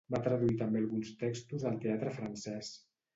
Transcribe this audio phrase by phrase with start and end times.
[0.13, 2.73] Va traduir també alguns textos del teatre francès.